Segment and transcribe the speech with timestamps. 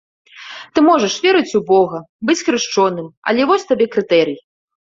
[0.77, 1.99] Ты можаш верыць у бога,
[2.31, 4.39] быць хрышчоным, але вось табе крытэрый.